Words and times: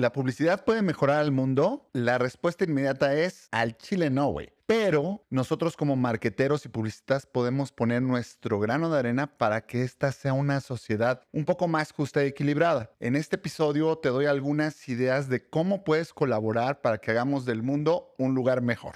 ¿La 0.00 0.12
publicidad 0.12 0.64
puede 0.64 0.80
mejorar 0.80 1.18
al 1.18 1.30
mundo? 1.30 1.90
La 1.92 2.16
respuesta 2.16 2.64
inmediata 2.64 3.12
es 3.12 3.48
al 3.50 3.76
chile 3.76 4.08
no. 4.08 4.34
Pero 4.64 5.26
nosotros 5.28 5.76
como 5.76 5.94
marqueteros 5.94 6.64
y 6.64 6.70
publicistas 6.70 7.26
podemos 7.26 7.70
poner 7.70 8.00
nuestro 8.00 8.58
grano 8.60 8.88
de 8.88 8.98
arena 8.98 9.26
para 9.36 9.66
que 9.66 9.82
esta 9.82 10.10
sea 10.10 10.32
una 10.32 10.62
sociedad 10.62 11.20
un 11.32 11.44
poco 11.44 11.68
más 11.68 11.92
justa 11.92 12.24
y 12.24 12.28
equilibrada. 12.28 12.90
En 12.98 13.14
este 13.14 13.36
episodio 13.36 13.94
te 13.98 14.08
doy 14.08 14.24
algunas 14.24 14.88
ideas 14.88 15.28
de 15.28 15.46
cómo 15.46 15.84
puedes 15.84 16.14
colaborar 16.14 16.80
para 16.80 16.96
que 16.96 17.10
hagamos 17.10 17.44
del 17.44 17.62
mundo 17.62 18.14
un 18.16 18.34
lugar 18.34 18.62
mejor. 18.62 18.94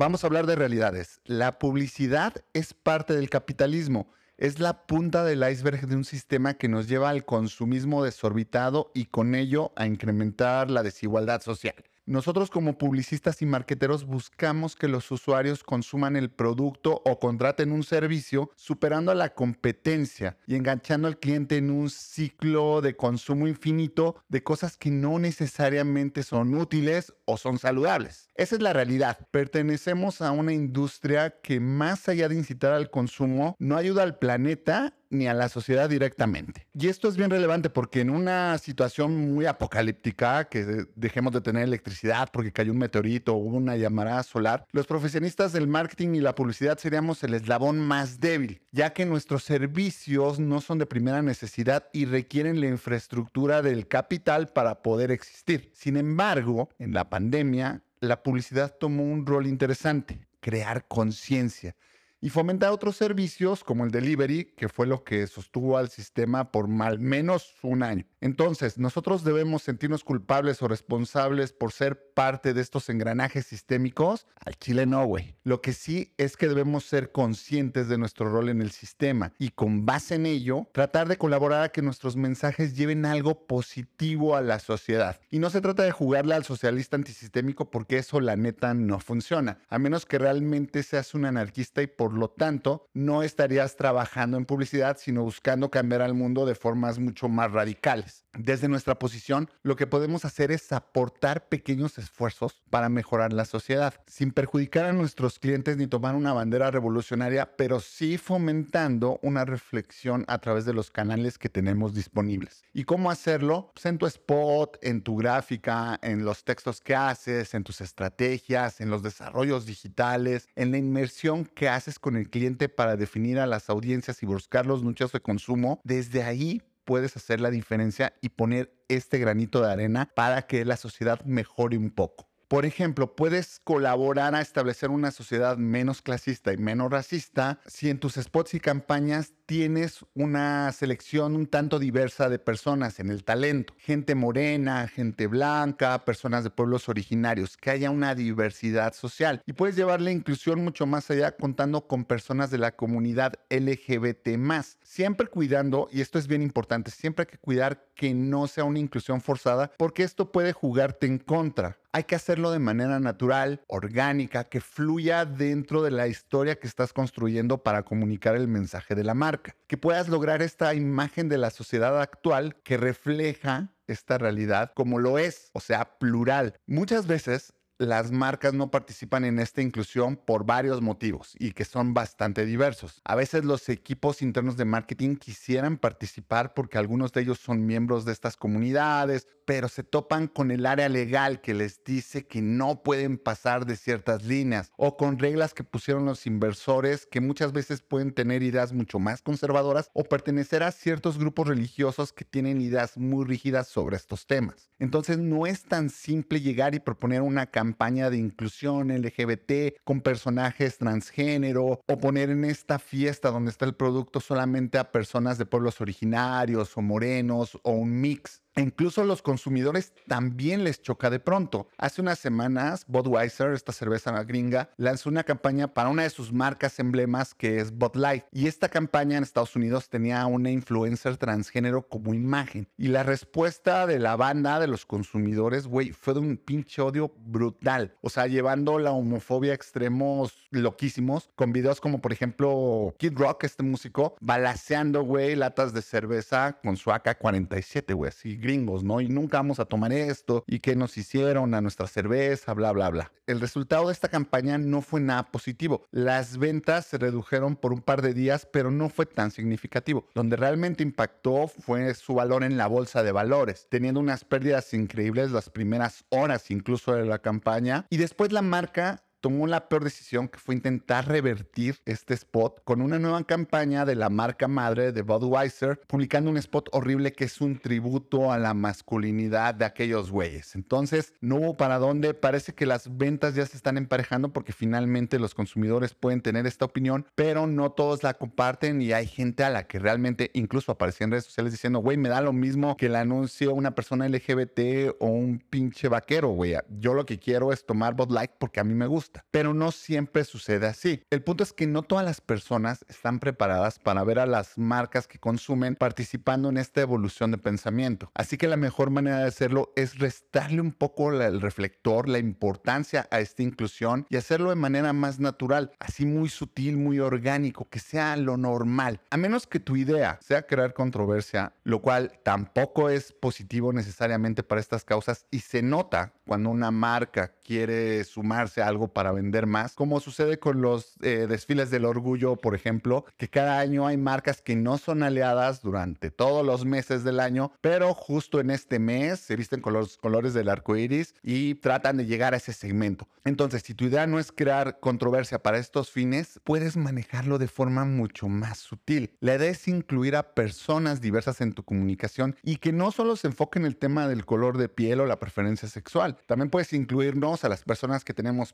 Vamos 0.00 0.22
a 0.22 0.28
hablar 0.28 0.46
de 0.46 0.54
realidades. 0.54 1.20
La 1.24 1.58
publicidad 1.58 2.32
es 2.52 2.72
parte 2.72 3.16
del 3.16 3.28
capitalismo. 3.28 4.12
Es 4.36 4.60
la 4.60 4.86
punta 4.86 5.24
del 5.24 5.42
iceberg 5.50 5.88
de 5.88 5.96
un 5.96 6.04
sistema 6.04 6.54
que 6.54 6.68
nos 6.68 6.86
lleva 6.86 7.08
al 7.08 7.24
consumismo 7.24 8.04
desorbitado 8.04 8.92
y 8.94 9.06
con 9.06 9.34
ello 9.34 9.72
a 9.74 9.88
incrementar 9.88 10.70
la 10.70 10.84
desigualdad 10.84 11.40
social. 11.40 11.74
Nosotros 12.08 12.48
como 12.48 12.78
publicistas 12.78 13.42
y 13.42 13.44
marqueteros 13.44 14.06
buscamos 14.06 14.76
que 14.76 14.88
los 14.88 15.10
usuarios 15.10 15.62
consuman 15.62 16.16
el 16.16 16.30
producto 16.30 17.02
o 17.04 17.18
contraten 17.18 17.70
un 17.70 17.82
servicio 17.82 18.50
superando 18.56 19.12
a 19.12 19.14
la 19.14 19.34
competencia 19.34 20.38
y 20.46 20.54
enganchando 20.54 21.06
al 21.06 21.18
cliente 21.18 21.58
en 21.58 21.70
un 21.70 21.90
ciclo 21.90 22.80
de 22.80 22.96
consumo 22.96 23.46
infinito 23.46 24.16
de 24.30 24.42
cosas 24.42 24.78
que 24.78 24.90
no 24.90 25.18
necesariamente 25.18 26.22
son 26.22 26.54
útiles 26.54 27.12
o 27.26 27.36
son 27.36 27.58
saludables. 27.58 28.30
Esa 28.36 28.54
es 28.54 28.62
la 28.62 28.72
realidad. 28.72 29.18
Pertenecemos 29.30 30.22
a 30.22 30.30
una 30.30 30.54
industria 30.54 31.38
que 31.42 31.60
más 31.60 32.08
allá 32.08 32.30
de 32.30 32.36
incitar 32.36 32.72
al 32.72 32.88
consumo, 32.88 33.54
no 33.58 33.76
ayuda 33.76 34.02
al 34.02 34.16
planeta 34.18 34.94
ni 35.10 35.26
a 35.26 35.34
la 35.34 35.48
sociedad 35.48 35.88
directamente. 35.88 36.66
Y 36.74 36.88
esto 36.88 37.08
es 37.08 37.16
bien 37.16 37.30
relevante 37.30 37.70
porque 37.70 38.00
en 38.00 38.10
una 38.10 38.58
situación 38.58 39.34
muy 39.34 39.46
apocalíptica, 39.46 40.48
que 40.48 40.86
dejemos 40.94 41.32
de 41.32 41.40
tener 41.40 41.64
electricidad 41.64 42.28
porque 42.32 42.52
cayó 42.52 42.72
un 42.72 42.78
meteorito 42.78 43.34
o 43.34 43.38
hubo 43.38 43.56
una 43.56 43.76
llamada 43.76 44.22
solar, 44.22 44.66
los 44.72 44.86
profesionistas 44.86 45.52
del 45.52 45.66
marketing 45.66 46.14
y 46.14 46.20
la 46.20 46.34
publicidad 46.34 46.78
seríamos 46.78 47.22
el 47.24 47.34
eslabón 47.34 47.80
más 47.80 48.20
débil, 48.20 48.60
ya 48.72 48.92
que 48.92 49.06
nuestros 49.06 49.44
servicios 49.44 50.38
no 50.38 50.60
son 50.60 50.78
de 50.78 50.86
primera 50.86 51.22
necesidad 51.22 51.88
y 51.92 52.04
requieren 52.04 52.60
la 52.60 52.68
infraestructura 52.68 53.62
del 53.62 53.88
capital 53.88 54.48
para 54.48 54.82
poder 54.82 55.10
existir. 55.10 55.70
Sin 55.72 55.96
embargo, 55.96 56.68
en 56.78 56.92
la 56.92 57.08
pandemia, 57.08 57.82
la 58.00 58.22
publicidad 58.22 58.76
tomó 58.78 59.04
un 59.04 59.26
rol 59.26 59.46
interesante, 59.46 60.28
crear 60.40 60.86
conciencia 60.86 61.74
y 62.20 62.30
fomentar 62.30 62.72
otros 62.72 62.96
servicios 62.96 63.62
como 63.62 63.84
el 63.84 63.90
delivery, 63.90 64.52
que 64.56 64.68
fue 64.68 64.86
lo 64.86 65.04
que 65.04 65.26
sostuvo 65.26 65.76
al 65.76 65.88
sistema 65.88 66.50
por 66.50 66.68
al 66.82 66.98
menos 66.98 67.54
un 67.62 67.82
año. 67.82 68.04
Entonces, 68.20 68.78
nosotros 68.78 69.24
debemos 69.24 69.62
sentirnos 69.62 70.04
culpables 70.04 70.62
o 70.62 70.68
responsables 70.68 71.52
por 71.52 71.72
ser 71.72 72.12
parte 72.14 72.52
de 72.52 72.60
estos 72.60 72.88
engranajes 72.88 73.46
sistémicos. 73.46 74.26
Al 74.44 74.56
Chile 74.56 74.86
no, 74.86 75.04
güey. 75.06 75.36
Lo 75.44 75.60
que 75.60 75.72
sí 75.72 76.14
es 76.18 76.36
que 76.36 76.48
debemos 76.48 76.84
ser 76.84 77.12
conscientes 77.12 77.88
de 77.88 77.98
nuestro 77.98 78.28
rol 78.28 78.48
en 78.48 78.60
el 78.60 78.70
sistema 78.70 79.32
y 79.38 79.50
con 79.50 79.86
base 79.86 80.16
en 80.16 80.26
ello, 80.26 80.68
tratar 80.72 81.08
de 81.08 81.16
colaborar 81.16 81.62
a 81.62 81.68
que 81.68 81.82
nuestros 81.82 82.16
mensajes 82.16 82.76
lleven 82.76 83.06
algo 83.06 83.46
positivo 83.46 84.36
a 84.36 84.42
la 84.42 84.58
sociedad. 84.58 85.20
Y 85.30 85.38
no 85.38 85.50
se 85.50 85.60
trata 85.60 85.82
de 85.84 85.92
jugarle 85.92 86.34
al 86.34 86.44
socialista 86.44 86.96
antisistémico 86.96 87.70
porque 87.70 87.98
eso 87.98 88.20
la 88.20 88.36
neta 88.36 88.74
no 88.74 89.00
funciona, 89.00 89.60
a 89.68 89.78
menos 89.78 90.06
que 90.06 90.18
realmente 90.18 90.82
seas 90.82 91.14
un 91.14 91.24
anarquista 91.24 91.82
y 91.82 91.86
por 91.86 92.12
lo 92.12 92.30
tanto, 92.30 92.86
no 92.94 93.22
estarías 93.22 93.76
trabajando 93.76 94.36
en 94.36 94.44
publicidad, 94.44 94.96
sino 94.98 95.22
buscando 95.22 95.70
cambiar 95.70 96.02
al 96.02 96.14
mundo 96.14 96.46
de 96.46 96.54
formas 96.54 96.98
mucho 96.98 97.28
más 97.28 97.52
radicales. 97.52 98.07
Desde 98.36 98.68
nuestra 98.68 98.98
posición, 98.98 99.50
lo 99.62 99.76
que 99.76 99.86
podemos 99.86 100.24
hacer 100.24 100.52
es 100.52 100.72
aportar 100.72 101.48
pequeños 101.48 101.98
esfuerzos 101.98 102.62
para 102.70 102.88
mejorar 102.88 103.32
la 103.32 103.44
sociedad, 103.44 103.94
sin 104.06 104.32
perjudicar 104.32 104.84
a 104.84 104.92
nuestros 104.92 105.38
clientes 105.38 105.76
ni 105.76 105.86
tomar 105.86 106.14
una 106.14 106.32
bandera 106.32 106.70
revolucionaria, 106.70 107.56
pero 107.56 107.80
sí 107.80 108.18
fomentando 108.18 109.18
una 109.22 109.44
reflexión 109.44 110.24
a 110.28 110.38
través 110.38 110.64
de 110.64 110.74
los 110.74 110.90
canales 110.90 111.38
que 111.38 111.48
tenemos 111.48 111.94
disponibles. 111.94 112.64
¿Y 112.72 112.84
cómo 112.84 113.10
hacerlo? 113.10 113.72
Pues 113.74 113.86
en 113.86 113.98
tu 113.98 114.06
spot, 114.06 114.78
en 114.82 115.02
tu 115.02 115.16
gráfica, 115.16 115.98
en 116.02 116.24
los 116.24 116.44
textos 116.44 116.80
que 116.80 116.94
haces, 116.94 117.54
en 117.54 117.64
tus 117.64 117.80
estrategias, 117.80 118.80
en 118.80 118.90
los 118.90 119.02
desarrollos 119.02 119.66
digitales, 119.66 120.48
en 120.54 120.70
la 120.70 120.78
inmersión 120.78 121.44
que 121.44 121.68
haces 121.68 121.98
con 121.98 122.16
el 122.16 122.30
cliente 122.30 122.68
para 122.68 122.96
definir 122.96 123.38
a 123.38 123.46
las 123.46 123.70
audiencias 123.70 124.22
y 124.22 124.26
buscar 124.26 124.66
los 124.66 124.82
nichos 124.82 125.12
de 125.12 125.20
consumo, 125.20 125.80
desde 125.84 126.22
ahí 126.22 126.62
puedes 126.88 127.14
hacer 127.18 127.38
la 127.42 127.50
diferencia 127.50 128.14
y 128.22 128.30
poner 128.30 128.72
este 128.88 129.18
granito 129.18 129.60
de 129.60 129.70
arena 129.70 130.10
para 130.14 130.46
que 130.46 130.64
la 130.64 130.78
sociedad 130.78 131.22
mejore 131.26 131.76
un 131.76 131.90
poco. 131.90 132.30
Por 132.48 132.64
ejemplo, 132.64 133.14
puedes 133.14 133.60
colaborar 133.62 134.34
a 134.34 134.40
establecer 134.40 134.88
una 134.88 135.10
sociedad 135.10 135.58
menos 135.58 136.00
clasista 136.00 136.50
y 136.50 136.56
menos 136.56 136.90
racista 136.90 137.60
si 137.66 137.90
en 137.90 138.00
tus 138.00 138.14
spots 138.14 138.54
y 138.54 138.60
campañas 138.60 139.34
tienes 139.48 140.04
una 140.14 140.70
selección 140.72 141.34
un 141.34 141.46
tanto 141.46 141.78
diversa 141.78 142.28
de 142.28 142.38
personas 142.38 143.00
en 143.00 143.08
el 143.08 143.24
talento. 143.24 143.72
Gente 143.78 144.14
morena, 144.14 144.86
gente 144.88 145.26
blanca, 145.26 146.04
personas 146.04 146.44
de 146.44 146.50
pueblos 146.50 146.90
originarios, 146.90 147.56
que 147.56 147.70
haya 147.70 147.90
una 147.90 148.14
diversidad 148.14 148.92
social. 148.92 149.40
Y 149.46 149.54
puedes 149.54 149.74
llevar 149.74 150.02
la 150.02 150.10
inclusión 150.10 150.62
mucho 150.62 150.84
más 150.84 151.10
allá 151.10 151.34
contando 151.34 151.86
con 151.86 152.04
personas 152.04 152.50
de 152.50 152.58
la 152.58 152.76
comunidad 152.76 153.36
LGBT 153.48 154.36
Siempre 154.82 155.28
cuidando, 155.28 155.88
y 155.90 156.02
esto 156.02 156.18
es 156.18 156.26
bien 156.26 156.42
importante, 156.42 156.90
siempre 156.90 157.22
hay 157.22 157.32
que 157.32 157.38
cuidar 157.38 157.86
que 157.94 158.12
no 158.12 158.48
sea 158.48 158.64
una 158.64 158.78
inclusión 158.78 159.22
forzada 159.22 159.72
porque 159.78 160.02
esto 160.02 160.30
puede 160.30 160.52
jugarte 160.52 161.06
en 161.06 161.18
contra. 161.18 161.78
Hay 161.90 162.04
que 162.04 162.14
hacerlo 162.14 162.50
de 162.50 162.58
manera 162.58 163.00
natural, 163.00 163.62
orgánica, 163.66 164.44
que 164.44 164.60
fluya 164.60 165.24
dentro 165.24 165.82
de 165.82 165.90
la 165.90 166.06
historia 166.06 166.58
que 166.58 166.66
estás 166.66 166.92
construyendo 166.92 167.62
para 167.62 167.82
comunicar 167.82 168.36
el 168.36 168.46
mensaje 168.46 168.94
de 168.94 169.04
la 169.04 169.14
marca. 169.14 169.37
Que 169.66 169.76
puedas 169.76 170.08
lograr 170.08 170.42
esta 170.42 170.74
imagen 170.74 171.28
de 171.28 171.38
la 171.38 171.50
sociedad 171.50 172.00
actual 172.00 172.56
que 172.62 172.76
refleja 172.76 173.74
esta 173.86 174.18
realidad 174.18 174.72
como 174.74 174.98
lo 174.98 175.18
es, 175.18 175.50
o 175.52 175.60
sea, 175.60 175.98
plural. 175.98 176.54
Muchas 176.66 177.06
veces 177.06 177.54
las 177.78 178.10
marcas 178.10 178.54
no 178.54 178.70
participan 178.70 179.24
en 179.24 179.38
esta 179.38 179.62
inclusión 179.62 180.16
por 180.16 180.44
varios 180.44 180.82
motivos 180.82 181.34
y 181.38 181.52
que 181.52 181.64
son 181.64 181.94
bastante 181.94 182.44
diversos. 182.44 183.00
A 183.04 183.14
veces 183.14 183.44
los 183.44 183.68
equipos 183.68 184.20
internos 184.20 184.56
de 184.56 184.64
marketing 184.64 185.14
quisieran 185.14 185.78
participar 185.78 186.54
porque 186.54 186.76
algunos 186.76 187.12
de 187.12 187.20
ellos 187.22 187.38
son 187.38 187.66
miembros 187.66 188.04
de 188.04 188.12
estas 188.12 188.36
comunidades, 188.36 189.28
pero 189.44 189.68
se 189.68 189.84
topan 189.84 190.26
con 190.26 190.50
el 190.50 190.66
área 190.66 190.88
legal 190.88 191.40
que 191.40 191.54
les 191.54 191.82
dice 191.84 192.26
que 192.26 192.42
no 192.42 192.82
pueden 192.82 193.16
pasar 193.16 193.64
de 193.64 193.76
ciertas 193.76 194.24
líneas 194.24 194.72
o 194.76 194.96
con 194.96 195.18
reglas 195.18 195.54
que 195.54 195.64
pusieron 195.64 196.04
los 196.04 196.26
inversores 196.26 197.06
que 197.06 197.20
muchas 197.20 197.52
veces 197.52 197.80
pueden 197.80 198.12
tener 198.12 198.42
ideas 198.42 198.72
mucho 198.72 198.98
más 198.98 199.22
conservadoras 199.22 199.88
o 199.94 200.02
pertenecer 200.02 200.64
a 200.64 200.72
ciertos 200.72 201.16
grupos 201.16 201.46
religiosos 201.46 202.12
que 202.12 202.24
tienen 202.24 202.60
ideas 202.60 202.98
muy 202.98 203.24
rígidas 203.24 203.68
sobre 203.68 203.96
estos 203.96 204.26
temas. 204.26 204.68
Entonces 204.80 205.18
no 205.18 205.46
es 205.46 205.62
tan 205.64 205.90
simple 205.90 206.40
llegar 206.40 206.74
y 206.74 206.80
proponer 206.80 207.22
una 207.22 207.46
campaña 207.46 207.67
campaña 207.68 208.08
de 208.08 208.16
inclusión 208.16 208.88
LGBT 208.88 209.76
con 209.84 210.00
personajes 210.00 210.78
transgénero 210.78 211.80
o 211.86 211.98
poner 211.98 212.30
en 212.30 212.46
esta 212.46 212.78
fiesta 212.78 213.30
donde 213.30 213.50
está 213.50 213.66
el 213.66 213.74
producto 213.74 214.20
solamente 214.20 214.78
a 214.78 214.90
personas 214.90 215.36
de 215.36 215.44
pueblos 215.44 215.82
originarios 215.82 216.74
o 216.78 216.80
morenos 216.80 217.58
o 217.62 217.72
un 217.72 218.00
mix 218.00 218.40
incluso 218.60 219.02
a 219.02 219.04
los 219.04 219.22
consumidores 219.22 219.92
también 220.06 220.64
les 220.64 220.82
choca 220.82 221.10
de 221.10 221.20
pronto. 221.20 221.68
Hace 221.76 222.00
unas 222.00 222.18
semanas, 222.18 222.84
Budweiser, 222.88 223.52
esta 223.52 223.72
cerveza 223.72 224.22
gringa, 224.24 224.70
lanzó 224.76 225.08
una 225.08 225.24
campaña 225.24 225.68
para 225.74 225.88
una 225.88 226.02
de 226.02 226.10
sus 226.10 226.32
marcas 226.32 226.78
emblemas 226.78 227.34
que 227.34 227.60
es 227.60 227.72
Bud 227.72 227.96
Light. 227.96 228.24
Y 228.32 228.46
esta 228.46 228.68
campaña 228.68 229.16
en 229.16 229.22
Estados 229.22 229.56
Unidos 229.56 229.88
tenía 229.88 230.22
a 230.22 230.26
una 230.26 230.50
influencer 230.50 231.16
transgénero 231.16 231.88
como 231.88 232.14
imagen. 232.14 232.68
Y 232.76 232.88
la 232.88 233.02
respuesta 233.02 233.86
de 233.86 233.98
la 233.98 234.16
banda, 234.16 234.60
de 234.60 234.66
los 234.66 234.86
consumidores, 234.86 235.66
güey, 235.66 235.92
fue 235.92 236.14
de 236.14 236.20
un 236.20 236.36
pinche 236.36 236.82
odio 236.82 237.12
brutal. 237.18 237.94
O 238.00 238.10
sea, 238.10 238.26
llevando 238.26 238.78
la 238.78 238.92
homofobia 238.92 239.52
a 239.52 239.54
extremos 239.54 240.48
loquísimos, 240.50 241.30
con 241.34 241.52
videos 241.52 241.80
como, 241.80 242.00
por 242.00 242.12
ejemplo, 242.12 242.94
Kid 242.98 243.12
Rock, 243.16 243.44
este 243.44 243.62
músico, 243.62 244.16
balaseando, 244.20 245.02
güey, 245.02 245.36
latas 245.36 245.72
de 245.72 245.82
cerveza 245.82 246.58
con 246.62 246.76
su 246.76 246.90
AK-47, 246.90 247.94
güey, 247.94 248.08
así 248.08 248.36
gringos, 248.48 248.82
¿no? 248.82 249.02
Y 249.02 249.08
nunca 249.08 249.36
vamos 249.36 249.60
a 249.60 249.66
tomar 249.66 249.92
esto 249.92 250.42
y 250.46 250.60
qué 250.60 250.74
nos 250.74 250.96
hicieron 250.96 251.52
a 251.52 251.60
nuestra 251.60 251.86
cerveza, 251.86 252.54
bla, 252.54 252.72
bla, 252.72 252.88
bla. 252.88 253.12
El 253.26 253.40
resultado 253.40 253.88
de 253.88 253.92
esta 253.92 254.08
campaña 254.08 254.56
no 254.56 254.80
fue 254.80 255.02
nada 255.02 255.30
positivo. 255.30 255.84
Las 255.90 256.38
ventas 256.38 256.86
se 256.86 256.96
redujeron 256.96 257.56
por 257.56 257.74
un 257.74 257.82
par 257.82 258.00
de 258.00 258.14
días, 258.14 258.48
pero 258.50 258.70
no 258.70 258.88
fue 258.88 259.04
tan 259.04 259.30
significativo. 259.30 260.06
Donde 260.14 260.36
realmente 260.36 260.82
impactó 260.82 261.46
fue 261.46 261.92
su 261.92 262.14
valor 262.14 262.42
en 262.42 262.56
la 262.56 262.68
bolsa 262.68 263.02
de 263.02 263.12
valores, 263.12 263.66
teniendo 263.68 264.00
unas 264.00 264.24
pérdidas 264.24 264.72
increíbles 264.72 265.30
las 265.30 265.50
primeras 265.50 266.06
horas 266.08 266.50
incluso 266.50 266.94
de 266.94 267.04
la 267.04 267.18
campaña. 267.18 267.84
Y 267.90 267.98
después 267.98 268.32
la 268.32 268.40
marca 268.40 269.04
tomó 269.20 269.46
la 269.46 269.68
peor 269.68 269.84
decisión 269.84 270.28
que 270.28 270.38
fue 270.38 270.54
intentar 270.54 271.08
revertir 271.08 271.78
este 271.84 272.14
spot 272.14 272.62
con 272.64 272.80
una 272.80 272.98
nueva 272.98 273.22
campaña 273.24 273.84
de 273.84 273.94
la 273.94 274.08
marca 274.10 274.48
madre 274.48 274.92
de 274.92 275.02
Budweiser, 275.02 275.80
publicando 275.86 276.30
un 276.30 276.36
spot 276.36 276.68
horrible 276.72 277.12
que 277.12 277.24
es 277.24 277.40
un 277.40 277.58
tributo 277.58 278.32
a 278.32 278.38
la 278.38 278.54
masculinidad 278.54 279.54
de 279.54 279.64
aquellos 279.64 280.10
güeyes. 280.10 280.54
Entonces, 280.54 281.12
no 281.20 281.36
hubo 281.36 281.56
para 281.56 281.78
dónde, 281.78 282.14
parece 282.14 282.54
que 282.54 282.66
las 282.66 282.96
ventas 282.96 283.34
ya 283.34 283.46
se 283.46 283.56
están 283.56 283.76
emparejando 283.76 284.32
porque 284.32 284.52
finalmente 284.52 285.18
los 285.18 285.34
consumidores 285.34 285.94
pueden 285.94 286.20
tener 286.20 286.46
esta 286.46 286.64
opinión, 286.64 287.06
pero 287.14 287.46
no 287.46 287.72
todos 287.72 288.02
la 288.02 288.14
comparten 288.14 288.80
y 288.82 288.92
hay 288.92 289.06
gente 289.06 289.44
a 289.44 289.50
la 289.50 289.66
que 289.66 289.78
realmente 289.78 290.30
incluso 290.34 290.72
aparecía 290.72 291.04
en 291.04 291.10
redes 291.12 291.24
sociales 291.24 291.52
diciendo, 291.52 291.80
güey, 291.80 291.96
me 291.96 292.08
da 292.08 292.20
lo 292.20 292.32
mismo 292.32 292.76
que 292.76 292.86
el 292.86 292.96
anuncio 292.96 293.54
una 293.54 293.74
persona 293.74 294.08
LGBT 294.08 294.96
o 295.00 295.06
un 295.06 295.38
pinche 295.50 295.88
vaquero, 295.88 296.28
güey. 296.28 296.54
Yo 296.68 296.94
lo 296.94 297.06
que 297.06 297.18
quiero 297.18 297.52
es 297.52 297.66
tomar 297.66 297.94
Bud 297.94 298.10
Light 298.10 298.30
porque 298.38 298.60
a 298.60 298.64
mí 298.64 298.74
me 298.74 298.86
gusta. 298.86 299.07
Pero 299.30 299.54
no 299.54 299.72
siempre 299.72 300.24
sucede 300.24 300.66
así. 300.66 301.02
El 301.10 301.22
punto 301.22 301.44
es 301.44 301.52
que 301.52 301.66
no 301.66 301.82
todas 301.82 302.04
las 302.04 302.20
personas 302.20 302.84
están 302.88 303.18
preparadas 303.18 303.78
para 303.78 304.04
ver 304.04 304.18
a 304.18 304.26
las 304.26 304.58
marcas 304.58 305.06
que 305.06 305.18
consumen 305.18 305.76
participando 305.76 306.48
en 306.48 306.58
esta 306.58 306.80
evolución 306.80 307.30
de 307.30 307.38
pensamiento. 307.38 308.10
Así 308.14 308.36
que 308.36 308.48
la 308.48 308.56
mejor 308.56 308.90
manera 308.90 309.18
de 309.18 309.28
hacerlo 309.28 309.72
es 309.76 309.98
restarle 309.98 310.60
un 310.60 310.72
poco 310.72 311.12
el 311.12 311.40
reflector, 311.40 312.08
la 312.08 312.18
importancia 312.18 313.08
a 313.10 313.20
esta 313.20 313.42
inclusión 313.42 314.06
y 314.08 314.16
hacerlo 314.16 314.50
de 314.50 314.56
manera 314.56 314.92
más 314.92 315.20
natural, 315.20 315.72
así 315.78 316.06
muy 316.06 316.28
sutil, 316.28 316.76
muy 316.76 316.98
orgánico, 317.00 317.68
que 317.68 317.78
sea 317.78 318.16
lo 318.16 318.36
normal. 318.36 319.00
A 319.10 319.16
menos 319.16 319.46
que 319.46 319.60
tu 319.60 319.76
idea 319.76 320.18
sea 320.22 320.46
crear 320.46 320.74
controversia, 320.74 321.52
lo 321.64 321.80
cual 321.80 322.18
tampoco 322.22 322.90
es 322.90 323.12
positivo 323.12 323.72
necesariamente 323.72 324.42
para 324.42 324.60
estas 324.60 324.84
causas 324.84 325.26
y 325.30 325.40
se 325.40 325.62
nota 325.62 326.12
cuando 326.26 326.50
una 326.50 326.70
marca 326.70 327.32
quiere 327.44 328.04
sumarse 328.04 328.62
a 328.62 328.68
algo 328.68 328.88
para 328.98 329.12
vender 329.12 329.46
más, 329.46 329.74
como 329.76 330.00
sucede 330.00 330.40
con 330.40 330.60
los 330.60 330.94
eh, 331.02 331.28
desfiles 331.28 331.70
del 331.70 331.84
orgullo, 331.84 332.34
por 332.34 332.56
ejemplo, 332.56 333.04
que 333.16 333.28
cada 333.28 333.60
año 333.60 333.86
hay 333.86 333.96
marcas 333.96 334.42
que 334.42 334.56
no 334.56 334.76
son 334.76 335.04
aliadas 335.04 335.62
durante 335.62 336.10
todos 336.10 336.44
los 336.44 336.64
meses 336.64 337.04
del 337.04 337.20
año, 337.20 337.52
pero 337.60 337.94
justo 337.94 338.40
en 338.40 338.50
este 338.50 338.80
mes 338.80 339.20
se 339.20 339.36
visten 339.36 339.60
con 339.60 339.72
los 339.72 339.98
colores 339.98 340.34
del 340.34 340.48
arco 340.48 340.76
iris 340.76 341.14
y 341.22 341.54
tratan 341.54 341.96
de 341.96 342.06
llegar 342.06 342.34
a 342.34 342.38
ese 342.38 342.52
segmento. 342.52 343.06
Entonces, 343.24 343.62
si 343.62 343.72
tu 343.72 343.84
idea 343.84 344.08
no 344.08 344.18
es 344.18 344.32
crear 344.32 344.80
controversia 344.80 345.44
para 345.44 345.58
estos 345.58 345.92
fines, 345.92 346.40
puedes 346.42 346.76
manejarlo 346.76 347.38
de 347.38 347.46
forma 347.46 347.84
mucho 347.84 348.26
más 348.26 348.58
sutil. 348.58 349.12
La 349.20 349.36
idea 349.36 349.50
es 349.50 349.68
incluir 349.68 350.16
a 350.16 350.34
personas 350.34 351.00
diversas 351.00 351.40
en 351.40 351.52
tu 351.52 351.62
comunicación 351.62 352.34
y 352.42 352.56
que 352.56 352.72
no 352.72 352.90
solo 352.90 353.14
se 353.14 353.28
enfoque 353.28 353.60
en 353.60 353.66
el 353.66 353.76
tema 353.76 354.08
del 354.08 354.24
color 354.24 354.58
de 354.58 354.68
piel 354.68 354.98
o 355.00 355.06
la 355.06 355.20
preferencia 355.20 355.68
sexual, 355.68 356.16
también 356.26 356.50
puedes 356.50 356.72
incluirnos 356.72 357.44
a 357.44 357.48
las 357.48 357.62
personas 357.62 358.02
que 358.02 358.14
tenemos 358.14 358.52